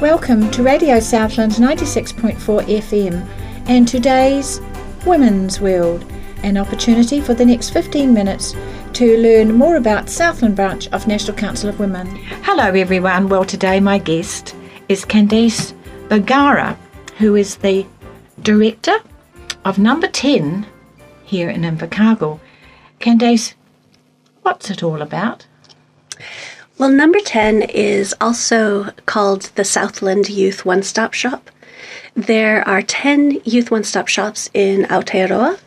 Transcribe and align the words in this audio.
Welcome 0.00 0.50
to 0.50 0.62
Radio 0.62 1.00
Southland 1.00 1.52
96.4 1.52 2.36
FM 2.36 3.26
and 3.66 3.88
today's 3.88 4.60
Women's 5.06 5.58
World, 5.58 6.04
an 6.42 6.58
opportunity 6.58 7.18
for 7.18 7.32
the 7.32 7.46
next 7.46 7.70
15 7.70 8.12
minutes 8.12 8.54
to 8.92 9.16
learn 9.16 9.54
more 9.54 9.76
about 9.76 10.10
Southland 10.10 10.54
branch 10.54 10.86
of 10.88 11.06
National 11.06 11.34
Council 11.34 11.70
of 11.70 11.80
Women. 11.80 12.14
Hello 12.42 12.64
everyone. 12.64 13.30
Well, 13.30 13.46
today 13.46 13.80
my 13.80 13.96
guest 13.96 14.54
is 14.90 15.06
Candace 15.06 15.72
Bergara, 16.10 16.78
who 17.16 17.34
is 17.34 17.56
the 17.56 17.86
director 18.42 18.98
of 19.64 19.78
Number 19.78 20.08
10 20.08 20.66
here 21.24 21.48
in 21.48 21.62
Invercargill. 21.62 22.38
Candace, 22.98 23.54
what's 24.42 24.68
it 24.68 24.82
all 24.82 25.00
about? 25.00 25.46
Well, 26.78 26.90
number 26.90 27.20
10 27.20 27.62
is 27.62 28.14
also 28.20 28.90
called 29.06 29.50
the 29.54 29.64
Southland 29.64 30.28
Youth 30.28 30.66
One 30.66 30.82
Stop 30.82 31.14
Shop. 31.14 31.50
There 32.14 32.68
are 32.68 32.82
10 32.82 33.40
Youth 33.44 33.70
One 33.70 33.82
Stop 33.82 34.08
Shops 34.08 34.50
in 34.52 34.82
Aotearoa, 34.82 35.58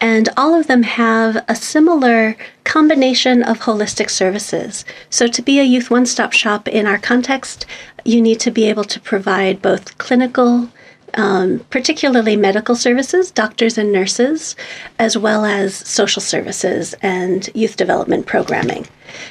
and 0.00 0.28
all 0.36 0.58
of 0.58 0.66
them 0.66 0.82
have 0.82 1.44
a 1.46 1.54
similar 1.54 2.36
combination 2.64 3.44
of 3.44 3.60
holistic 3.60 4.10
services. 4.10 4.84
So, 5.08 5.28
to 5.28 5.40
be 5.40 5.60
a 5.60 5.62
Youth 5.62 5.88
One 5.88 6.04
Stop 6.04 6.32
Shop 6.32 6.66
in 6.66 6.84
our 6.84 6.98
context, 6.98 7.64
you 8.04 8.20
need 8.20 8.40
to 8.40 8.50
be 8.50 8.64
able 8.64 8.84
to 8.84 8.98
provide 8.98 9.62
both 9.62 9.98
clinical, 9.98 10.68
um, 11.14 11.60
particularly 11.70 12.36
medical 12.36 12.74
services, 12.74 13.30
doctors 13.30 13.78
and 13.78 13.92
nurses, 13.92 14.56
as 14.98 15.16
well 15.16 15.44
as 15.44 15.74
social 15.74 16.22
services 16.22 16.94
and 17.02 17.48
youth 17.54 17.76
development 17.76 18.26
programming. 18.26 18.86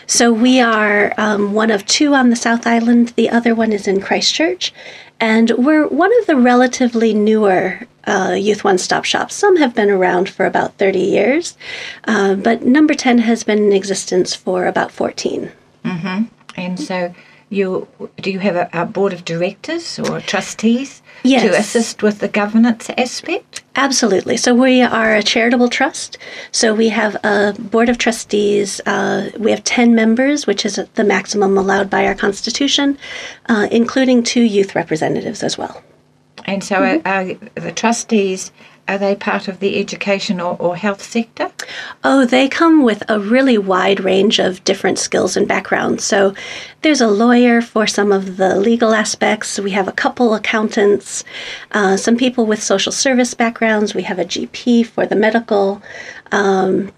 So 0.08 0.32
we 0.32 0.60
are 0.60 1.14
um, 1.18 1.54
one 1.54 1.72
of 1.72 1.86
two 1.86 2.14
on 2.14 2.30
the 2.30 2.36
South 2.36 2.68
Island. 2.68 3.10
The 3.10 3.30
other 3.30 3.56
one 3.56 3.72
is 3.72 3.88
in 3.88 4.02
Christchurch. 4.02 4.74
And 5.22 5.52
we're 5.52 5.88
one 5.88 6.12
of 6.20 6.28
the 6.28 6.38
relatively 6.38 7.14
newer 7.14 7.82
uh, 8.06 8.36
youth 8.40 8.64
one 8.64 8.78
stop 8.78 9.06
shops. 9.06 9.36
Some 9.36 9.58
have 9.58 9.76
been 9.76 9.90
around 9.90 10.30
for 10.30 10.46
about 10.46 10.78
30 10.78 11.00
years, 11.00 11.58
uh, 12.06 12.36
but 12.36 12.64
number 12.64 12.94
10 12.94 13.20
has 13.20 13.44
been 13.44 13.60
in 13.60 13.74
existence 13.74 14.34
for 14.34 14.66
about 14.66 14.92
14. 14.92 15.52
Mm-hmm. 15.86 16.24
And 16.58 16.80
so 16.80 17.14
you 17.50 17.88
do 18.18 18.32
you 18.32 18.40
have 18.40 18.56
a, 18.56 18.70
a 18.74 18.86
board 18.86 19.14
of 19.14 19.26
directors 19.26 20.00
or 20.00 20.20
trustees 20.22 21.02
Yes. 21.24 21.44
to 21.44 21.58
assist 21.60 22.02
with 22.02 22.20
the 22.20 22.28
governance 22.30 22.90
aspect? 22.98 23.64
Absolutely. 23.76 24.38
So 24.38 24.54
we 24.56 24.82
are 24.82 25.16
a 25.16 25.24
charitable 25.24 25.68
trust. 25.70 26.18
So 26.52 26.74
we 26.74 26.90
have 26.90 27.16
a 27.26 27.54
board 27.60 27.90
of 27.90 27.98
trustees. 27.98 28.80
Uh, 28.86 29.30
we 29.38 29.52
have 29.52 29.64
10 29.64 29.94
members, 29.96 30.48
which 30.48 30.66
is 30.66 30.80
the 30.96 31.04
maximum 31.04 31.58
allowed 31.58 31.90
by 31.90 32.06
our 32.06 32.16
constitution, 32.16 32.98
uh, 33.48 33.68
including 33.72 34.24
two 34.24 34.44
youth 34.44 34.76
representatives 34.76 35.44
as 35.44 35.58
well. 35.58 35.84
And 36.46 36.64
so 36.64 36.78
are, 36.78 37.02
are 37.06 37.34
the 37.56 37.72
trustees 37.74 38.52
are 38.90 38.98
they 38.98 39.16
part 39.16 39.48
of 39.48 39.60
the 39.60 39.80
education 39.80 40.42
or, 40.42 40.58
or 40.60 40.76
health 40.76 41.04
sector? 41.04 41.52
Oh, 42.04 42.26
they 42.26 42.50
come 42.50 42.82
with 42.84 43.04
a 43.08 43.20
really 43.20 43.56
wide 43.56 44.00
range 44.00 44.40
of 44.40 44.64
different 44.64 44.98
skills 44.98 45.38
and 45.38 45.48
backgrounds. 45.48 46.04
So 46.04 46.34
there's 46.82 47.00
a 47.00 47.08
lawyer 47.08 47.62
for 47.62 47.86
some 47.86 48.12
of 48.12 48.38
the 48.38 48.56
legal 48.56 48.96
aspects. 48.96 49.60
We 49.60 49.72
have 49.72 49.88
a 49.88 49.92
couple 49.92 50.34
accountants, 50.34 51.24
uh, 51.72 51.98
some 51.98 52.18
people 52.18 52.48
with 52.48 52.64
social 52.64 52.92
service 52.92 53.36
backgrounds. 53.36 53.94
We 53.94 54.02
have 54.04 54.18
a 54.18 54.26
GP 54.26 54.88
for 54.88 55.06
the 55.06 55.16
medical. 55.16 55.84
Um, 56.32 56.92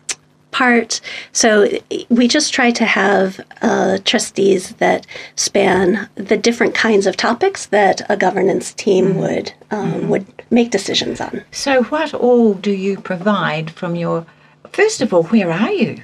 part. 0.51 1.00
So 1.31 1.69
we 2.09 2.28
just 2.28 2.53
try 2.53 2.72
to 2.72 2.84
have 2.84 3.40
uh, 3.62 4.00
trustees 4.03 4.72
that 4.75 5.07
span 5.38 6.09
the 6.16 6.35
different 6.35 6.75
kinds 6.75 7.07
of 7.07 7.16
topics 7.16 7.68
that 7.68 8.01
a 8.09 8.18
governance 8.18 8.74
team 8.74 9.16
would 9.16 9.53
um, 9.72 10.09
would 10.09 10.25
make 10.51 10.69
decisions 10.69 11.19
on. 11.22 11.44
So 11.51 11.84
what 11.84 12.13
all 12.13 12.53
do 12.53 12.72
you 12.72 13.00
provide 13.00 13.72
from 13.72 13.95
your 13.95 14.25
First 14.73 15.01
of 15.01 15.13
all, 15.13 15.23
where 15.23 15.51
are 15.51 15.72
you? 15.72 16.01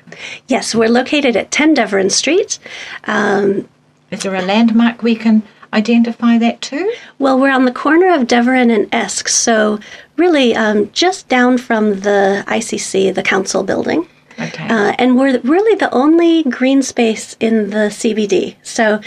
Yes, 0.48 0.76
we're 0.76 0.90
located 0.90 1.38
at 1.38 1.52
10 1.52 1.76
Deveron 1.76 2.12
Street. 2.12 2.60
Um, 3.06 3.70
Is 4.12 4.24
there 4.24 4.36
a 4.36 4.42
landmark 4.42 5.02
we 5.02 5.16
can 5.16 5.44
identify 5.74 6.38
that 6.40 6.60
too? 6.62 6.94
well, 7.18 7.40
we're 7.40 7.52
on 7.52 7.64
the 7.64 7.72
corner 7.72 8.14
of 8.14 8.28
Deveron 8.28 8.74
and 8.74 8.94
Esk, 8.94 9.30
so 9.30 9.80
really 10.18 10.54
um, 10.56 10.90
just 10.92 11.30
down 11.30 11.58
from 11.58 12.02
the 12.02 12.44
ICC, 12.48 13.14
the 13.16 13.24
council 13.24 13.64
building. 13.64 14.08
Okay. 14.40 14.68
Uh, 14.68 14.94
and 15.00 15.18
we're 15.18 15.40
really 15.40 15.76
the 15.76 15.94
only 15.94 16.44
green 16.44 16.84
space 16.84 17.36
in 17.40 17.72
the 17.72 17.90
CBD. 17.90 18.56
So 18.64 19.00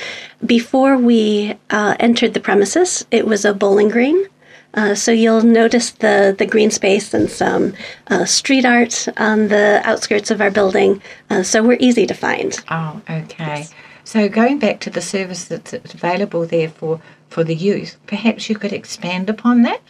before 0.45 0.97
we 0.97 1.55
uh, 1.71 1.97
entered 2.01 2.35
the 2.35 2.41
premises, 2.41 3.07
it 3.11 3.27
was 3.27 3.45
a 3.45 3.55
bowling 3.55 3.89
green. 3.91 4.27
Uh, 4.75 4.95
so 4.95 5.11
you'll 5.11 5.43
notice 5.43 5.91
the, 5.91 6.35
the 6.39 6.47
green 6.47 6.71
space 6.71 7.13
and 7.13 7.29
some 7.29 7.75
uh, 8.09 8.25
street 8.25 8.65
art 8.65 9.09
on 9.17 9.49
the 9.49 9.81
outskirts 9.85 10.31
of 10.31 10.41
our 10.41 10.51
building. 10.51 11.03
Uh, 11.29 11.43
so 11.43 11.63
we're 11.63 11.77
easy 11.81 12.07
to 12.07 12.15
find. 12.15 12.59
Oh, 12.71 13.01
okay. 13.11 13.67
So 14.05 14.29
going 14.29 14.59
back 14.59 14.81
to 14.81 14.91
the 14.91 15.01
service 15.01 15.45
that's 15.45 15.73
available 15.73 16.47
there 16.47 16.69
for, 16.69 17.01
for 17.29 17.45
the 17.45 17.55
youth, 17.55 17.97
perhaps 18.07 18.49
you 18.49 18.57
could 18.57 18.73
expand 18.73 19.29
upon 19.29 19.63
that? 19.63 19.81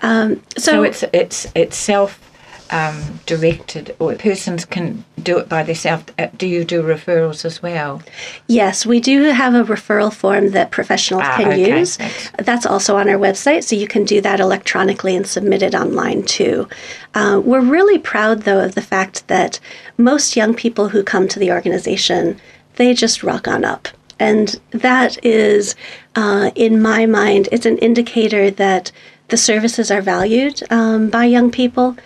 Um, 0.00 0.42
so, 0.56 0.72
So 0.72 0.82
it's 0.82 1.04
it's 1.12 1.46
it's 1.54 1.76
self 1.76 2.31
um, 2.72 3.20
directed, 3.26 3.94
or 3.98 4.14
persons 4.14 4.64
can 4.64 5.04
do 5.22 5.38
it 5.38 5.48
by 5.48 5.62
themselves. 5.62 6.04
Uh, 6.18 6.28
Do 6.36 6.46
you 6.46 6.64
do 6.64 6.82
referrals 6.82 7.44
as 7.44 7.62
well? 7.62 8.02
yes, 8.48 8.84
we 8.86 8.98
do 9.00 9.24
have 9.24 9.54
a 9.54 9.62
referral 9.64 10.12
form 10.12 10.50
that 10.52 10.70
professionals 10.70 11.24
Ah, 11.26 11.36
can 11.36 11.48
okay. 11.48 11.78
use. 11.78 11.98
That's 12.38 12.66
also 12.66 12.96
on 12.96 13.08
our 13.08 13.18
website, 13.18 13.62
so 13.64 13.76
you 13.76 13.86
can 13.86 14.04
do 14.04 14.20
that 14.22 14.40
electronically 14.40 15.14
and 15.14 15.26
submit 15.26 15.62
it 15.62 15.74
online 15.74 16.22
too. 16.24 16.68
Uh, 17.14 17.40
we're 17.44 17.60
really 17.60 17.98
proud, 17.98 18.42
though, 18.42 18.60
of 18.64 18.74
the 18.74 18.82
fact 18.94 19.28
that 19.28 19.60
most 19.98 20.34
young 20.36 20.54
people 20.54 20.88
who 20.88 21.02
come 21.02 21.28
to 21.28 21.38
the 21.38 21.52
organization, 21.52 22.40
they 22.76 22.94
just 22.94 23.22
rock 23.22 23.46
on 23.46 23.64
up. 23.64 23.88
And 24.18 24.58
that 24.70 25.22
is, 25.24 25.74
uh, 26.16 26.50
in 26.54 26.80
my 26.80 27.06
mind, 27.06 27.48
it's 27.52 27.66
an 27.66 27.78
indicator 27.78 28.50
that 28.52 28.92
the 29.28 29.36
services 29.36 29.90
are 29.90 30.02
valued 30.02 30.62
um, 30.70 31.08
by 31.10 31.24
young 31.24 31.50
people. 31.50 31.96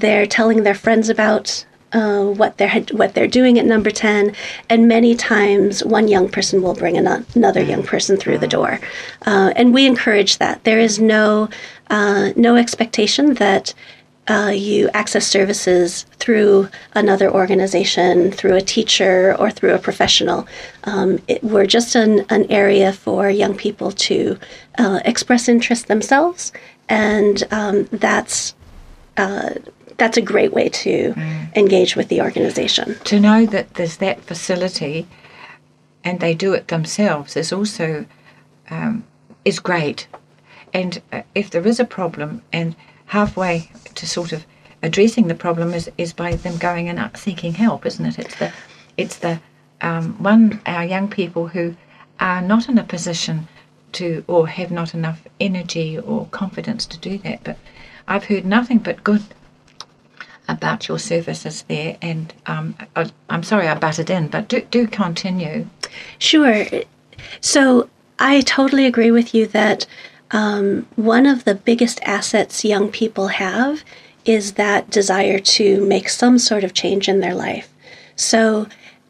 They're 0.00 0.26
telling 0.26 0.62
their 0.62 0.74
friends 0.74 1.08
about 1.08 1.64
uh, 1.92 2.24
what 2.24 2.58
they're 2.58 2.80
what 2.92 3.14
they're 3.14 3.28
doing 3.28 3.58
at 3.58 3.64
number 3.64 3.90
10 3.90 4.34
and 4.68 4.88
many 4.88 5.14
times 5.14 5.84
one 5.84 6.08
young 6.08 6.28
person 6.28 6.60
will 6.60 6.74
bring 6.74 6.96
an, 6.96 7.24
another 7.34 7.62
young 7.62 7.82
person 7.82 8.16
through 8.16 8.38
the 8.38 8.48
door. 8.48 8.80
Uh, 9.24 9.52
and 9.56 9.72
we 9.72 9.86
encourage 9.86 10.38
that. 10.38 10.62
There 10.64 10.80
is 10.80 10.98
no 10.98 11.48
uh, 11.88 12.32
no 12.36 12.56
expectation 12.56 13.34
that 13.34 13.72
uh, 14.28 14.52
you 14.52 14.90
access 14.92 15.26
services 15.26 16.04
through 16.18 16.68
another 16.94 17.30
organization, 17.30 18.32
through 18.32 18.56
a 18.56 18.60
teacher, 18.60 19.36
or 19.38 19.50
through 19.50 19.72
a 19.72 19.78
professional. 19.78 20.48
Um, 20.84 21.20
it, 21.28 21.44
we're 21.44 21.66
just 21.66 21.94
an, 21.94 22.26
an 22.28 22.50
area 22.50 22.92
for 22.92 23.30
young 23.30 23.56
people 23.56 23.92
to 23.92 24.36
uh, 24.78 25.00
express 25.04 25.48
interest 25.48 25.86
themselves, 25.86 26.52
and 26.88 27.44
um, 27.52 27.84
that's 27.92 28.56
uh, 29.16 29.50
that's 29.96 30.16
a 30.16 30.22
great 30.22 30.52
way 30.52 30.68
to 30.68 31.14
mm. 31.14 31.56
engage 31.56 31.96
with 31.96 32.08
the 32.08 32.20
organization. 32.20 32.96
To 33.04 33.20
know 33.20 33.46
that 33.46 33.74
there's 33.74 33.96
that 33.98 34.20
facility, 34.20 35.06
and 36.04 36.20
they 36.20 36.34
do 36.34 36.52
it 36.52 36.68
themselves 36.68 37.36
is 37.36 37.52
also 37.52 38.06
um, 38.70 39.04
is 39.44 39.58
great. 39.58 40.06
And 40.72 41.00
uh, 41.12 41.22
if 41.34 41.50
there 41.50 41.66
is 41.66 41.80
a 41.80 41.84
problem 41.84 42.42
and 42.52 42.76
halfway 43.06 43.70
to 43.94 44.06
sort 44.06 44.32
of 44.32 44.44
addressing 44.82 45.28
the 45.28 45.34
problem 45.34 45.72
is, 45.72 45.90
is 45.96 46.12
by 46.12 46.34
them 46.36 46.58
going 46.58 46.88
and 46.88 47.16
seeking 47.16 47.54
help, 47.54 47.86
isn't 47.86 48.06
it? 48.06 48.18
It's 48.18 48.36
the 48.36 48.52
it's 48.96 49.16
the 49.18 49.40
um, 49.80 50.22
one 50.22 50.60
our 50.66 50.84
young 50.84 51.08
people 51.08 51.48
who 51.48 51.76
are 52.20 52.42
not 52.42 52.68
in 52.68 52.78
a 52.78 52.84
position 52.84 53.48
to 53.92 54.24
or 54.26 54.48
have 54.48 54.70
not 54.70 54.94
enough 54.94 55.26
energy 55.40 55.98
or 55.98 56.26
confidence 56.26 56.86
to 56.86 56.98
do 56.98 57.18
that. 57.18 57.42
But 57.44 57.58
I've 58.08 58.24
heard 58.24 58.44
nothing 58.44 58.78
but 58.78 59.04
good 59.04 59.22
about 60.48 60.86
your 60.86 60.98
services 60.98 61.64
there, 61.68 61.96
and 62.00 62.32
um, 62.46 62.76
I, 62.94 63.10
am 63.28 63.42
sorry 63.42 63.66
I 63.66 63.74
butted 63.74 64.10
in, 64.10 64.28
but 64.28 64.48
do 64.48 64.60
do 64.70 64.86
continue. 64.86 65.66
Sure. 66.18 66.64
So 67.40 67.88
I 68.18 68.40
totally 68.42 68.86
agree 68.86 69.10
with 69.10 69.34
you 69.34 69.46
that 69.48 69.86
um, 70.30 70.86
one 70.96 71.26
of 71.26 71.44
the 71.44 71.54
biggest 71.54 72.00
assets 72.02 72.64
young 72.64 72.90
people 72.90 73.28
have 73.28 73.84
is 74.24 74.54
that 74.54 74.90
desire 74.90 75.38
to 75.38 75.84
make 75.86 76.08
some 76.08 76.38
sort 76.38 76.64
of 76.64 76.74
change 76.74 77.08
in 77.08 77.20
their 77.20 77.34
life. 77.34 77.72
So, 78.16 78.66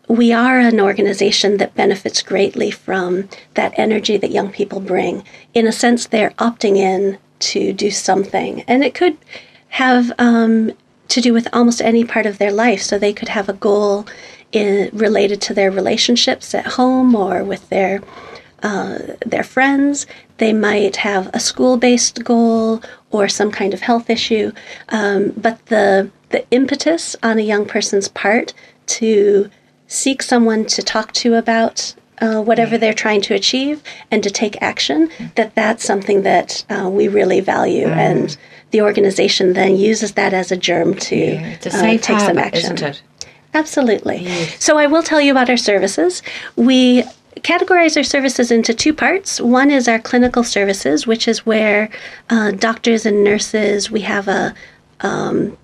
we 0.08 0.32
are 0.32 0.60
an 0.60 0.80
organization 0.80 1.56
that 1.56 1.74
benefits 1.74 2.22
greatly 2.22 2.70
from 2.70 3.28
that 3.54 3.76
energy 3.76 4.16
that 4.16 4.30
young 4.30 4.52
people 4.52 4.78
bring. 4.78 5.24
In 5.52 5.66
a 5.66 5.72
sense, 5.72 6.06
they're 6.06 6.30
opting 6.30 6.76
in 6.76 7.18
to 7.38 7.72
do 7.72 7.90
something, 7.90 8.62
and 8.62 8.84
it 8.84 8.94
could 8.94 9.16
have 9.70 10.12
um, 10.18 10.72
to 11.08 11.20
do 11.20 11.32
with 11.32 11.48
almost 11.52 11.80
any 11.80 12.04
part 12.04 12.26
of 12.26 12.38
their 12.38 12.52
life. 12.52 12.82
So, 12.82 12.98
they 12.98 13.12
could 13.12 13.28
have 13.28 13.48
a 13.48 13.54
goal 13.54 14.06
in, 14.52 14.90
related 14.92 15.40
to 15.42 15.54
their 15.54 15.70
relationships 15.70 16.54
at 16.54 16.66
home 16.66 17.14
or 17.14 17.44
with 17.44 17.68
their 17.68 18.00
uh, 18.62 18.98
their 19.24 19.44
friends. 19.44 20.06
They 20.38 20.52
might 20.52 20.96
have 20.96 21.30
a 21.32 21.40
school 21.40 21.76
based 21.76 22.24
goal 22.24 22.82
or 23.10 23.28
some 23.28 23.50
kind 23.50 23.74
of 23.74 23.80
health 23.80 24.10
issue. 24.10 24.52
Um, 24.88 25.32
but 25.36 25.64
the, 25.66 26.10
the 26.30 26.48
impetus 26.50 27.16
on 27.22 27.38
a 27.38 27.42
young 27.42 27.66
person's 27.66 28.08
part 28.08 28.52
to 28.86 29.50
seek 29.86 30.22
someone 30.22 30.64
to 30.66 30.82
talk 30.82 31.12
to 31.12 31.34
about 31.34 31.94
uh, 32.20 32.40
whatever 32.40 32.78
they're 32.78 32.94
trying 32.94 33.20
to 33.22 33.34
achieve 33.34 33.82
and 34.10 34.22
to 34.22 34.30
take 34.30 34.60
action, 34.62 35.10
that 35.34 35.54
that's 35.54 35.84
something 35.84 36.22
that 36.22 36.64
uh, 36.70 36.88
we 36.88 37.08
really 37.08 37.40
value. 37.40 37.86
Mm. 37.86 37.96
And 37.96 38.36
the 38.70 38.82
organization 38.82 39.52
then 39.52 39.76
uses 39.76 40.12
that 40.12 40.32
as 40.32 40.50
a 40.50 40.56
germ 40.56 40.94
to 40.94 41.16
yeah, 41.16 41.56
uh, 41.64 41.98
take 41.98 42.20
some 42.20 42.38
action. 42.38 42.94
Absolutely. 43.54 44.18
Yes. 44.18 44.62
So 44.62 44.76
I 44.76 44.86
will 44.86 45.02
tell 45.02 45.20
you 45.20 45.30
about 45.30 45.48
our 45.48 45.56
services. 45.56 46.22
We 46.56 47.04
categorize 47.40 47.96
our 47.96 48.02
services 48.02 48.50
into 48.50 48.74
two 48.74 48.92
parts. 48.92 49.40
One 49.40 49.70
is 49.70 49.88
our 49.88 49.98
clinical 49.98 50.44
services, 50.44 51.06
which 51.06 51.28
is 51.28 51.46
where 51.46 51.88
uh, 52.28 52.50
doctors 52.52 53.06
and 53.06 53.24
nurses, 53.24 53.90
we 53.90 54.00
have 54.00 54.28
a 54.28 54.54
um, 55.00 55.56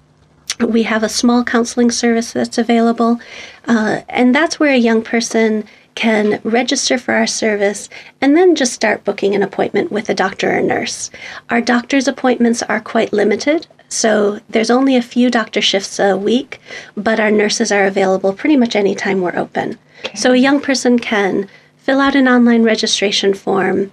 we 0.61 0.85
have 0.85 1.03
a 1.03 1.09
small 1.09 1.43
counseling 1.43 1.91
service 1.91 2.33
that's 2.33 2.59
available, 2.59 3.21
uh, 3.67 4.03
and 4.09 4.35
that's 4.35 4.61
where 4.61 4.73
a 4.73 4.77
young 4.77 5.03
person 5.03 5.65
can 6.03 6.41
register 6.43 6.99
for 6.99 7.15
our 7.15 7.29
service 7.29 7.89
and 8.21 8.37
then 8.37 8.57
just 8.57 8.73
start 8.73 9.05
booking 9.05 9.37
an 9.37 9.43
appointment 9.45 9.93
with 9.93 10.09
a 10.09 10.15
doctor 10.15 10.59
or 10.59 10.61
nurse. 10.61 11.13
Our 11.49 11.61
doctor's 11.61 12.09
appointments 12.09 12.61
are 12.65 12.81
quite 12.81 13.13
limited, 13.13 13.69
so 13.89 14.41
there's 14.51 14.69
only 14.69 14.97
a 14.97 15.09
few 15.15 15.31
doctor 15.31 15.63
shifts 15.63 16.01
a 16.01 16.17
week, 16.17 16.61
but 16.97 17.21
our 17.21 17.31
nurses 17.31 17.71
are 17.71 17.87
available 17.87 18.33
pretty 18.33 18.57
much 18.57 18.75
anytime 18.75 19.21
we're 19.21 19.37
open. 19.37 19.79
Okay. 20.05 20.17
So 20.17 20.33
a 20.33 20.37
young 20.37 20.61
person 20.61 20.99
can 20.99 21.49
fill 21.77 22.01
out 22.01 22.17
an 22.17 22.27
online 22.27 22.65
registration 22.65 23.33
form. 23.33 23.93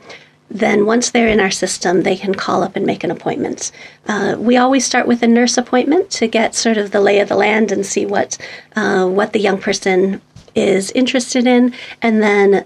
Then, 0.51 0.87
once 0.87 1.11
they're 1.11 1.27
in 1.27 1.39
our 1.39 1.51
system, 1.51 2.01
they 2.01 2.15
can 2.15 2.33
call 2.33 2.63
up 2.63 2.75
and 2.75 2.83
make 2.83 3.03
an 3.03 3.11
appointment. 3.11 3.71
Uh, 4.07 4.35
we 4.39 4.57
always 4.57 4.83
start 4.83 5.05
with 5.05 5.21
a 5.21 5.27
nurse 5.27 5.59
appointment 5.59 6.09
to 6.09 6.27
get 6.27 6.55
sort 6.55 6.77
of 6.77 6.89
the 6.89 7.01
lay 7.01 7.19
of 7.19 7.29
the 7.29 7.35
land 7.35 7.71
and 7.71 7.85
see 7.85 8.03
what 8.03 8.35
uh, 8.75 9.05
what 9.05 9.31
the 9.31 9.39
young 9.39 9.59
person 9.59 10.19
is 10.55 10.91
interested 10.91 11.47
in, 11.47 11.73
and 12.01 12.21
then 12.21 12.65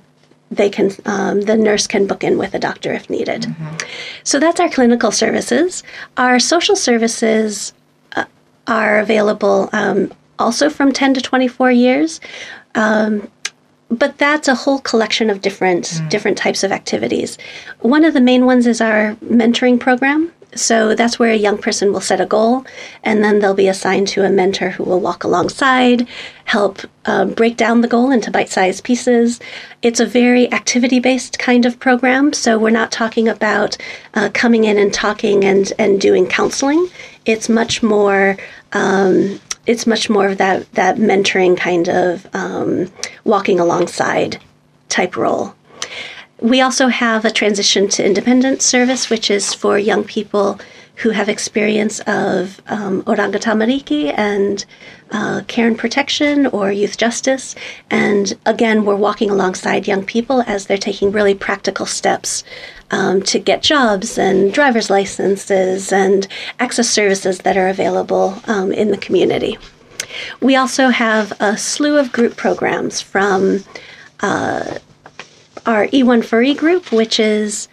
they 0.52 0.70
can 0.70 0.92
um, 1.06 1.42
the 1.42 1.58
nurse 1.58 1.88
can 1.88 2.08
book 2.08 2.24
in 2.24 2.38
with 2.38 2.54
a 2.54 2.60
doctor 2.60 2.94
if 2.94 3.10
needed. 3.10 3.44
Mm-hmm. 3.44 3.78
So 4.24 4.40
that's 4.40 4.60
our 4.60 4.70
clinical 4.70 5.12
services. 5.12 5.84
Our 6.18 6.40
social 6.40 6.76
services 6.76 7.74
uh, 8.16 8.26
are 8.68 9.00
available 9.00 9.70
um, 9.74 10.14
also 10.40 10.70
from 10.70 10.92
10 10.92 11.16
to 11.16 11.22
24 11.22 11.72
years. 11.72 12.20
Um, 12.76 13.30
but 13.90 14.18
that's 14.18 14.48
a 14.48 14.56
whole 14.56 14.80
collection 14.80 15.30
of 15.30 15.42
different 15.42 15.86
mm. 15.86 16.10
different 16.10 16.38
types 16.38 16.64
of 16.64 16.72
activities. 16.72 17.38
One 17.80 18.04
of 18.04 18.14
the 18.14 18.22
main 18.22 18.46
ones 18.46 18.66
is 18.66 18.82
our 18.82 19.16
mentoring 19.16 19.80
program. 19.80 20.32
So 20.56 20.96
that's 20.96 21.20
where 21.20 21.32
a 21.32 21.38
young 21.38 21.58
person 21.58 21.92
will 21.92 22.02
set 22.02 22.22
a 22.22 22.26
goal, 22.26 22.66
and 23.04 23.24
then 23.24 23.40
they'll 23.40 23.54
be 23.54 23.68
assigned 23.68 24.08
to 24.10 24.26
a 24.26 24.30
mentor 24.30 24.70
who 24.72 24.84
will 24.84 25.00
walk 25.00 25.24
alongside, 25.24 26.08
help 26.46 26.82
uh, 27.06 27.26
break 27.26 27.58
down 27.58 27.82
the 27.82 27.88
goal 27.88 28.12
into 28.12 28.32
bite 28.32 28.50
sized 28.50 28.84
pieces. 28.84 29.40
It's 29.82 30.00
a 30.00 30.06
very 30.06 30.52
activity 30.52 31.00
based 31.00 31.40
kind 31.40 31.66
of 31.66 31.80
program, 31.80 32.34
so 32.34 32.58
we're 32.58 32.70
not 32.70 32.92
talking 32.92 33.28
about 33.28 33.78
uh, 34.14 34.30
coming 34.34 34.64
in 34.64 34.78
and 34.78 34.94
talking 34.94 35.44
and, 35.44 35.72
and 35.80 36.00
doing 36.00 36.28
counseling. 36.28 36.88
It's 37.26 37.50
much 37.50 37.82
more 37.82 38.38
um, 38.74 39.40
it's 39.66 39.88
much 39.88 40.10
more 40.10 40.28
of 40.28 40.38
that 40.38 40.70
that 40.74 40.98
mentoring 40.98 41.58
kind 41.58 41.88
of 41.88 42.28
um, 42.34 42.92
walking 43.24 43.60
alongside 43.60 44.40
type 44.90 45.16
role. 45.16 45.56
We 46.42 46.62
also 46.62 46.88
have 46.88 47.26
a 47.26 47.32
transition 47.32 47.88
to 47.90 48.06
independent 48.06 48.62
service, 48.62 49.10
which 49.10 49.32
is 49.32 49.54
for 49.54 49.78
young 49.78 50.04
people 50.04 50.60
who 50.98 51.10
have 51.10 51.28
experience 51.28 52.00
of 52.02 52.62
um, 52.68 53.02
Oranga 53.04 53.40
Tamariki 53.40 54.14
and 54.16 54.64
uh, 55.12 55.42
care 55.48 55.68
and 55.68 55.78
protection 55.78 56.48
or 56.48 56.72
youth 56.72 56.98
justice. 56.98 57.56
And 57.90 58.38
again, 58.46 58.86
we're 58.86 58.96
walking 58.96 59.30
alongside 59.30 59.88
young 59.88 60.06
people 60.06 60.42
as 60.42 60.66
they're 60.66 60.78
taking 60.78 61.12
really 61.12 61.34
practical 61.34 61.86
steps 61.86 62.44
um, 62.92 63.22
to 63.24 63.40
get 63.40 63.64
jobs 63.64 64.18
and 64.18 64.54
driver's 64.54 64.90
licenses 64.90 65.92
and 65.92 66.28
access 66.60 66.90
services 66.90 67.40
that 67.40 67.58
are 67.58 67.70
available 67.70 68.40
um, 68.46 68.72
in 68.72 68.92
the 68.92 68.98
community. 68.98 69.58
We 70.42 70.56
also 70.56 70.90
have 70.90 71.34
a 71.40 71.58
slew 71.58 71.98
of 71.98 72.12
group 72.12 72.36
programs 72.36 73.02
from 73.02 73.64
uh, 74.20 74.78
our 75.66 75.88
E1 75.88 76.26
Furry 76.26 76.54
group, 76.54 76.92
which 76.92 77.20
is 77.20 77.68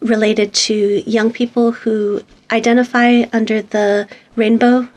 related 0.00 0.52
to 0.52 1.08
young 1.08 1.32
people 1.32 1.72
who 1.72 2.22
identify 2.50 3.24
under 3.32 3.62
the 3.62 4.08
rainbow 4.36 4.88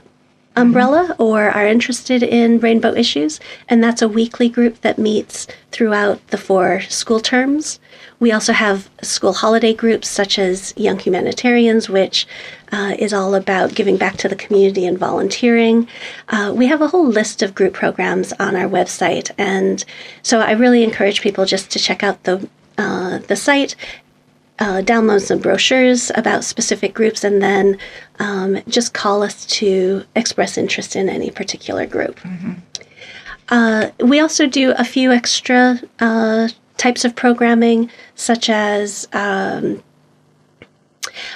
umbrella 0.56 1.16
or 1.20 1.50
are 1.50 1.68
interested 1.68 2.24
in 2.24 2.60
rainbow 2.60 2.94
issues. 2.94 3.40
And 3.68 3.84
that's 3.84 4.02
a 4.02 4.10
weekly 4.10 4.50
group 4.50 4.82
that 4.82 4.98
meets 4.98 5.48
throughout 5.72 6.26
the 6.28 6.38
four 6.38 6.82
school 6.82 7.20
terms. 7.20 7.80
We 8.20 8.32
also 8.32 8.54
have 8.54 8.90
school 9.02 9.34
holiday 9.34 9.74
groups 9.74 10.08
such 10.08 10.40
as 10.40 10.74
Young 10.78 11.00
Humanitarians, 11.00 11.90
which 11.90 12.26
uh, 12.72 12.96
is 12.98 13.14
all 13.14 13.36
about 13.36 13.76
giving 13.76 13.98
back 13.98 14.18
to 14.18 14.30
the 14.30 14.36
community 14.36 14.86
and 14.86 14.98
volunteering. 14.98 15.88
Uh, 16.30 16.54
we 16.56 16.68
have 16.68 16.82
a 16.82 16.88
whole 16.88 17.08
list 17.08 17.42
of 17.42 17.54
group 17.54 17.74
programs 17.74 18.32
on 18.34 18.56
our 18.56 18.70
website, 18.70 19.32
and 19.38 19.84
so 20.24 20.40
I 20.40 20.52
really 20.52 20.84
encourage 20.84 21.22
people 21.22 21.46
just 21.46 21.70
to 21.72 21.80
check 21.80 22.04
out 22.04 22.24
the 22.24 22.48
uh, 22.78 23.20
the 23.20 23.36
site 23.36 23.76
uh, 24.60 24.82
download 24.82 25.22
some 25.22 25.40
brochures 25.40 26.12
about 26.16 26.44
specific 26.44 26.94
groups 26.94 27.24
and 27.24 27.42
then 27.42 27.78
um, 28.20 28.58
just 28.68 28.94
call 28.94 29.22
us 29.24 29.46
to 29.46 30.04
express 30.16 30.58
interest 30.58 30.96
in 30.96 31.10
any 31.10 31.30
particular 31.30 31.86
group. 31.86 32.20
Mm-hmm. 32.22 32.54
Uh, 33.50 33.90
we 34.00 34.20
also 34.20 34.48
do 34.48 34.74
a 34.78 34.84
few 34.84 35.12
extra 35.12 35.80
uh, 36.00 36.48
types 36.78 37.06
of 37.06 37.16
programming, 37.16 37.90
such 38.16 38.50
as 38.50 39.08
um, 39.14 39.84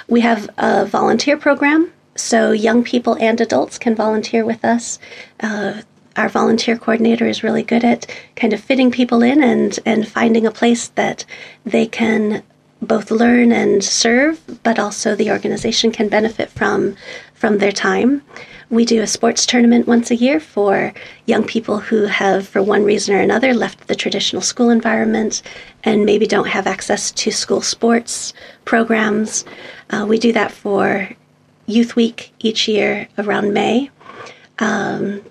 we 0.08 0.20
have 0.20 0.50
a 0.58 0.86
volunteer 0.86 1.36
program. 1.36 1.92
So 2.16 2.52
young 2.52 2.82
people 2.84 3.16
and 3.20 3.40
adults 3.40 3.78
can 3.78 3.94
volunteer 3.94 4.44
with 4.44 4.64
us. 4.64 4.98
Uh, 5.40 5.82
our 6.16 6.28
volunteer 6.28 6.76
coordinator 6.76 7.26
is 7.26 7.44
really 7.44 7.62
good 7.62 7.84
at 7.84 8.06
kind 8.34 8.52
of 8.52 8.60
fitting 8.60 8.90
people 8.90 9.22
in 9.22 9.42
and, 9.42 9.78
and 9.86 10.06
finding 10.06 10.46
a 10.46 10.50
place 10.50 10.88
that 10.88 11.24
they 11.64 11.86
can 11.86 12.42
both 12.82 13.10
learn 13.10 13.52
and 13.52 13.82
serve, 13.84 14.40
but 14.62 14.78
also 14.78 15.14
the 15.14 15.30
organization 15.30 15.92
can 15.92 16.08
benefit 16.08 16.50
from 16.50 16.96
from 17.34 17.58
their 17.58 17.72
time. 17.72 18.22
We 18.68 18.84
do 18.84 19.02
a 19.02 19.06
sports 19.06 19.46
tournament 19.46 19.88
once 19.88 20.10
a 20.10 20.14
year 20.14 20.38
for 20.38 20.92
young 21.26 21.44
people 21.44 21.78
who 21.78 22.04
have, 22.04 22.46
for 22.46 22.62
one 22.62 22.84
reason 22.84 23.14
or 23.14 23.18
another, 23.18 23.52
left 23.52 23.88
the 23.88 23.96
traditional 23.96 24.42
school 24.42 24.70
environment 24.70 25.42
and 25.82 26.04
maybe 26.04 26.26
don't 26.26 26.48
have 26.48 26.68
access 26.68 27.10
to 27.10 27.32
school 27.32 27.62
sports 27.62 28.32
programs. 28.64 29.44
Uh, 29.88 30.06
we 30.08 30.18
do 30.18 30.32
that 30.32 30.52
for 30.52 31.10
Youth 31.66 31.96
Week 31.96 32.32
each 32.38 32.68
year 32.68 33.08
around 33.18 33.52
May. 33.52 33.90
Um, 34.60 35.22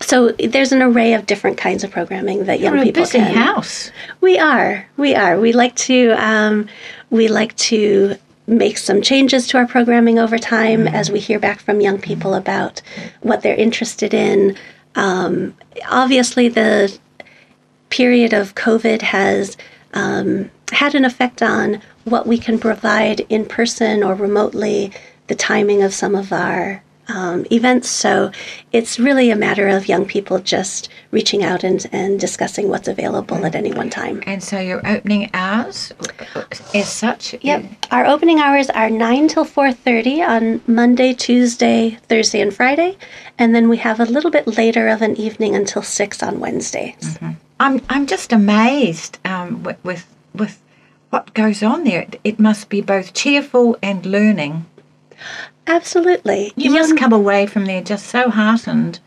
so 0.00 0.30
there's 0.32 0.72
an 0.72 0.82
array 0.82 1.12
of 1.14 1.26
different 1.26 1.58
kinds 1.58 1.84
of 1.84 1.90
programming 1.90 2.44
that 2.44 2.60
young 2.60 2.76
You're 2.76 2.84
people 2.84 3.02
a 3.02 3.06
busy 3.06 3.18
can. 3.18 3.34
house. 3.34 3.90
We 4.20 4.38
are. 4.38 4.86
We 4.96 5.14
are. 5.14 5.38
We 5.40 5.52
like 5.52 5.74
to. 5.76 6.10
Um, 6.12 6.68
we 7.10 7.28
like 7.28 7.54
to 7.56 8.16
make 8.46 8.78
some 8.78 9.02
changes 9.02 9.46
to 9.48 9.58
our 9.58 9.66
programming 9.66 10.18
over 10.18 10.38
time 10.38 10.80
Mm-hmm. 10.84 10.94
as 10.94 11.10
we 11.10 11.20
hear 11.20 11.38
back 11.38 11.60
from 11.60 11.80
young 11.80 11.98
people 12.00 12.34
about 12.34 12.80
what 13.20 13.42
they're 13.42 13.54
interested 13.56 14.14
in. 14.14 14.56
Um, 14.94 15.54
obviously, 15.90 16.48
the 16.48 16.96
period 17.90 18.32
of 18.32 18.54
COVID 18.54 19.02
has 19.02 19.56
um, 19.94 20.50
had 20.72 20.94
an 20.94 21.04
effect 21.04 21.42
on 21.42 21.80
what 22.04 22.26
we 22.26 22.38
can 22.38 22.58
provide 22.58 23.20
in 23.28 23.44
person 23.44 24.02
or 24.02 24.14
remotely, 24.14 24.92
the 25.26 25.34
timing 25.34 25.82
of 25.82 25.92
some 25.92 26.14
of 26.14 26.32
our 26.32 26.82
um, 27.08 27.46
events. 27.50 27.88
So 27.88 28.30
it's 28.72 28.98
really 28.98 29.30
a 29.30 29.36
matter 29.36 29.68
of 29.68 29.88
young 29.88 30.04
people 30.06 30.38
just 30.38 30.88
reaching 31.10 31.42
out 31.42 31.64
and, 31.64 31.86
and 31.92 32.20
discussing 32.20 32.68
what's 32.68 32.88
available 32.88 33.44
at 33.44 33.54
any 33.54 33.72
one 33.72 33.90
time. 33.90 34.22
And 34.26 34.42
so 34.42 34.58
your 34.58 34.86
opening 34.86 35.30
hours, 35.34 35.92
as 36.74 36.88
such, 36.88 37.34
Yep. 37.40 37.64
Our 37.90 38.06
opening 38.06 38.40
hours 38.40 38.68
are 38.70 38.90
9 38.90 39.28
till 39.28 39.44
4:30 39.44 40.20
on 40.28 40.60
Monday, 40.66 41.14
Tuesday, 41.14 41.98
Thursday 42.08 42.40
and 42.40 42.54
Friday, 42.54 42.96
and 43.38 43.54
then 43.54 43.68
we 43.68 43.78
have 43.78 44.00
a 44.00 44.04
little 44.04 44.30
bit 44.30 44.46
later 44.46 44.88
of 44.88 45.02
an 45.02 45.16
evening 45.16 45.54
until 45.56 45.82
6 45.82 46.22
on 46.22 46.40
Wednesdays. 46.40 47.18
I'm 47.60 47.80
I'm 47.88 48.06
just 48.06 48.32
amazed 48.32 49.18
um, 49.24 49.62
with, 49.62 49.82
with 49.84 50.06
with 50.34 50.60
what 51.10 51.32
goes 51.34 51.62
on 51.62 51.84
there. 51.84 52.02
It, 52.02 52.20
it 52.22 52.38
must 52.38 52.68
be 52.68 52.80
both 52.80 53.14
cheerful 53.14 53.76
and 53.82 54.04
learning. 54.04 54.66
Absolutely. 55.68 56.52
You 56.56 56.70
must 56.70 56.96
come 56.96 57.12
away 57.12 57.46
from 57.46 57.66
there 57.66 57.82
just 57.82 58.06
so 58.06 58.30
heartened. 58.30 59.00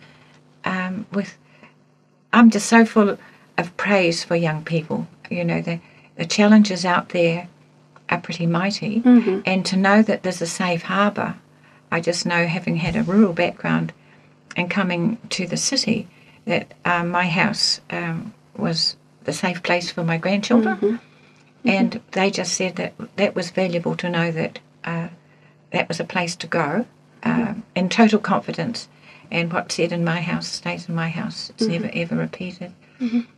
Um, 0.64 1.08
with, 1.12 1.38
I'm 2.32 2.52
just 2.52 2.68
so 2.68 2.86
full 2.86 3.18
of 3.58 3.78
praise 3.78 4.24
for 4.24 4.36
young 4.36 4.64
people. 4.64 5.08
You 5.30 5.44
know, 5.44 5.62
the 5.62 5.80
the 6.18 6.26
challenges 6.26 6.86
out 6.86 7.10
there 7.10 7.48
are 8.10 8.20
pretty 8.20 8.46
mighty, 8.46 9.02
and 9.46 9.66
to 9.66 9.76
know 9.76 10.02
that 10.04 10.22
there's 10.22 10.42
a 10.42 10.48
safe 10.48 10.84
harbour. 10.84 11.36
I 11.92 12.00
just 12.00 12.26
know, 12.26 12.46
having 12.46 12.78
had 12.78 12.96
a 12.96 13.04
rural 13.04 13.34
background 13.34 13.92
and 14.56 14.70
coming 14.70 15.18
to 15.30 15.48
the 15.48 15.58
city, 15.58 16.08
that 16.46 16.74
um, 16.86 17.10
my 17.10 17.28
house 17.28 17.82
um, 17.90 18.34
was 18.56 18.96
the 19.24 19.34
safe 19.34 19.64
place 19.64 19.90
for 19.92 20.04
my 20.04 20.18
grandchildren, 20.18 21.00
and 21.66 22.02
they 22.12 22.30
just 22.30 22.54
said 22.54 22.76
that 22.76 22.94
that 23.16 23.36
was 23.36 23.50
valuable 23.50 23.96
to 23.96 24.10
know 24.10 24.32
that 24.32 24.60
uh, 24.84 25.08
that 25.72 25.88
was 25.88 26.00
a 26.00 26.04
place 26.04 26.36
to 26.38 26.48
go 26.48 26.86
um, 27.24 27.64
in 27.76 27.90
total 27.90 28.20
confidence. 28.20 28.88
And 29.30 29.52
what's 29.54 29.76
said 29.76 29.94
in 29.94 30.04
my 30.04 30.20
house 30.20 30.48
stays 30.48 30.90
in 30.90 30.96
my 30.96 31.10
house. 31.10 31.50
It's 31.52 31.66
never 31.66 31.90
ever 31.94 32.16
repeated. 32.16 32.74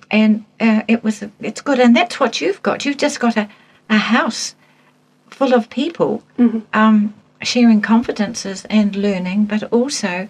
And 0.09 0.45
uh, 0.59 0.81
it 0.87 1.03
was 1.03 1.23
it's 1.39 1.61
good, 1.61 1.79
and 1.79 1.95
that's 1.95 2.19
what 2.19 2.41
you've 2.41 2.61
got. 2.63 2.83
You've 2.85 2.97
just 2.97 3.19
got 3.19 3.37
a, 3.37 3.47
a 3.89 3.97
house 3.97 4.55
full 5.29 5.53
of 5.53 5.69
people 5.69 6.23
um, 6.73 7.13
sharing 7.41 7.81
confidences 7.81 8.65
and 8.69 8.95
learning, 8.95 9.45
but 9.45 9.63
also 9.71 10.29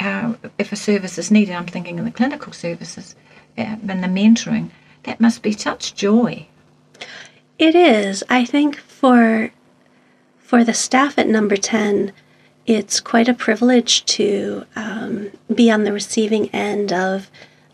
uh, 0.00 0.34
if 0.58 0.72
a 0.72 0.76
service 0.76 1.18
is 1.18 1.30
needed, 1.30 1.54
I'm 1.54 1.66
thinking 1.66 1.98
of 1.98 2.04
the 2.04 2.10
clinical 2.10 2.52
services 2.52 3.14
uh, 3.56 3.76
and 3.88 4.02
the 4.02 4.08
mentoring. 4.08 4.70
That 5.04 5.20
must 5.20 5.42
be 5.42 5.52
such 5.52 5.94
joy. 5.94 6.46
It 7.58 7.74
is. 7.74 8.24
I 8.28 8.44
think 8.44 8.76
for 8.76 9.50
for 10.46 10.62
the 10.62 10.72
staff 10.72 11.18
at 11.18 11.26
Number 11.26 11.56
Ten, 11.56 12.12
it's 12.66 13.00
quite 13.00 13.28
a 13.28 13.34
privilege 13.34 14.04
to 14.04 14.64
um, 14.76 15.32
be 15.52 15.70
on 15.72 15.82
the 15.82 15.92
receiving 15.92 16.48
end 16.50 16.92
of 16.92 17.28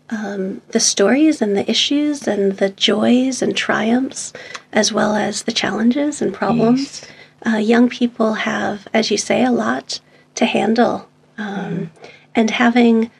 um, 0.09 0.61
the 0.69 0.79
stories 0.79 1.39
and 1.39 1.55
the 1.55 1.69
issues 1.69 2.27
and 2.27 2.53
the 2.53 2.69
joys 2.69 3.43
and 3.43 3.55
triumphs, 3.55 4.33
as 4.71 4.91
well 4.91 5.15
as 5.15 5.43
the 5.43 5.51
challenges 5.51 6.19
and 6.19 6.33
problems. 6.33 7.05
Uh, 7.45 7.57
young 7.57 7.89
people 7.89 8.33
have, 8.33 8.87
as 8.91 9.11
you 9.11 9.17
say, 9.17 9.43
a 9.43 9.51
lot 9.51 9.99
to 10.35 10.45
handle, 10.45 11.07
um, 11.37 11.91
and 12.33 12.49
having 12.49 13.11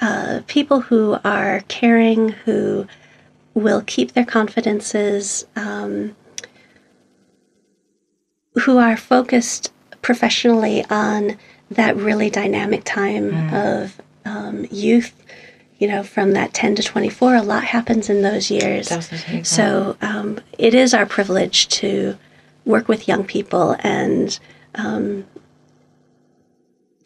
uh, 0.00 0.40
people 0.46 0.82
who 0.82 1.16
are 1.24 1.60
caring, 1.68 2.30
who 2.44 2.86
will 3.54 3.82
keep 3.86 4.12
their 4.12 4.24
confidences, 4.24 5.46
um, 5.56 6.14
who 8.60 8.78
are 8.78 8.96
focused 8.96 9.72
professionally 10.02 10.84
on 10.90 11.36
that 11.70 11.96
really 11.96 12.30
dynamic 12.30 12.82
time 12.84 13.52
of 13.54 14.00
um, 14.24 14.66
youth. 14.70 15.14
You 15.78 15.88
know, 15.88 16.02
from 16.02 16.32
that 16.32 16.52
10 16.52 16.74
to 16.76 16.82
24, 16.82 17.36
a 17.36 17.42
lot 17.42 17.64
happens 17.64 18.10
in 18.10 18.20
those 18.22 18.50
years. 18.50 18.88
So 19.44 19.96
um, 20.02 20.38
it 20.58 20.74
is 20.74 20.92
our 20.92 21.06
privilege 21.06 21.68
to 21.68 22.18
work 22.66 22.86
with 22.86 23.08
young 23.08 23.24
people 23.24 23.76
and 23.80 24.38
um, 24.74 25.24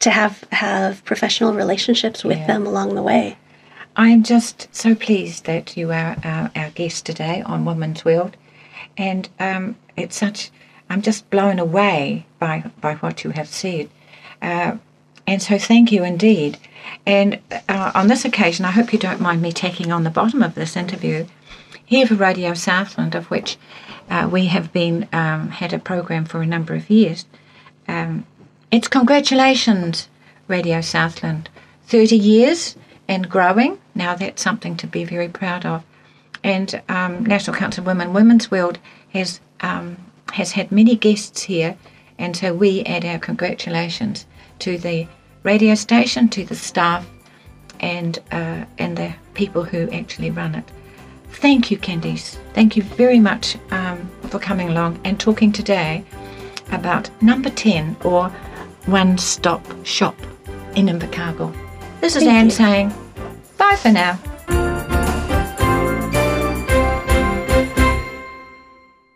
to 0.01 0.11
have 0.11 0.45
have 0.51 1.05
professional 1.05 1.55
relationships 1.55 2.25
with 2.25 2.39
Yeah. 2.39 2.47
them 2.49 2.67
along 2.67 2.95
the 2.97 3.03
way. 3.03 3.39
I'm 3.97 4.25
just 4.25 4.67
so 4.75 4.95
pleased 4.97 5.45
that 5.45 5.77
you 5.77 5.93
are 5.93 6.17
our, 6.25 6.51
our 6.57 6.71
guest 6.71 7.07
today 7.07 7.43
on 7.47 7.65
Women's 7.65 8.05
World, 8.05 8.37
and 8.99 9.29
um, 9.39 9.77
it's 9.97 10.17
such. 10.17 10.51
I'm 10.89 11.03
just 11.03 11.29
blown 11.31 11.59
away 11.59 12.27
by 12.39 12.71
by 12.81 12.95
what 12.97 13.25
you 13.25 13.31
have 13.31 13.49
said, 13.49 13.89
uh, 14.43 14.77
and 15.27 15.43
so 15.43 15.59
thank 15.59 15.91
you 15.93 16.05
indeed. 16.05 16.59
And 17.07 17.41
uh, 17.69 17.93
on 17.95 18.09
this 18.09 18.25
occasion, 18.25 18.65
I 18.65 18.71
hope 18.71 18.93
you 18.93 18.99
don't 18.99 19.21
mind 19.21 19.41
me 19.41 19.53
tacking 19.53 19.91
on 19.91 20.05
the 20.05 20.11
bottom 20.11 20.43
of 20.43 20.55
this 20.55 20.77
interview 20.77 21.27
here 21.85 22.07
for 22.07 22.15
Radio 22.15 22.55
Southland, 22.55 23.15
of 23.15 23.31
which 23.31 23.57
uh, 24.11 24.29
we 24.31 24.47
have 24.47 24.73
been 24.73 25.09
um, 25.13 25.49
had 25.51 25.73
a 25.73 25.79
program 25.79 26.25
for 26.25 26.43
a 26.43 26.47
number 26.47 26.75
of 26.75 26.91
years. 26.91 27.25
Um, 27.89 28.27
it's 28.71 28.89
congratulations, 28.89 30.09
Radio 30.49 30.81
Southland. 30.81 31.49
30 31.87 32.17
years 32.17 32.77
and 33.09 33.29
growing. 33.29 33.79
Now 33.95 34.15
that's 34.15 34.43
something 34.43 34.77
to 34.79 34.87
be 34.87 35.05
very 35.05 35.29
proud 35.29 35.67
of. 35.67 35.85
And 36.43 36.83
um, 36.89 37.25
National 37.25 37.57
Council 37.57 37.83
of 37.83 37.87
Women 37.87 38.13
Women's 38.13 38.51
World 38.51 38.79
has 39.13 39.41
um, 39.61 39.97
has 40.35 40.53
had 40.53 40.71
many 40.73 40.97
guests 40.97 41.43
here, 41.43 41.77
and 42.19 42.37
so 42.37 42.53
we 42.53 42.83
add 42.85 43.05
our 43.05 43.19
congratulations 43.19 44.27
to 44.59 44.77
the 44.79 45.07
radio 45.45 45.75
station, 45.75 46.29
to 46.29 46.45
the 46.45 46.55
staff, 46.55 47.09
and 47.81 48.19
uh, 48.33 48.65
and 48.79 48.97
the 48.97 49.15
people 49.35 49.63
who 49.63 49.89
actually 49.91 50.31
run 50.31 50.55
it. 50.55 50.65
Thank 51.35 51.71
you, 51.71 51.79
Candace. 51.79 52.39
Thank 52.53 52.77
you 52.77 52.83
very 52.83 53.19
much 53.19 53.57
um, 53.71 54.09
for 54.31 54.39
coming 54.39 54.69
along 54.71 55.01
and 55.05 55.19
talking 55.19 55.53
today 55.53 56.05
about 56.73 57.11
number 57.23 57.51
10 57.51 57.97
or 58.05 58.29
one 58.87 59.19
stop 59.19 59.63
shop 59.85 60.17
in 60.75 60.87
Invercargill. 60.87 61.55
This 62.01 62.17
is 62.17 62.23
Thank 62.23 62.35
Anne 62.35 62.45
you. 62.47 62.51
saying 62.51 62.95
bye 63.59 63.77
for 63.77 63.91
now. 63.91 64.19